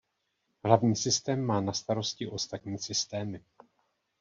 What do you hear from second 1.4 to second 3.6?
má na starosti ostatní systémy.